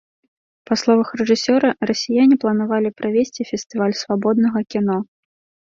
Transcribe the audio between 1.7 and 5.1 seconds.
расіяне планавалі правесці фестываль свабоднага кіно.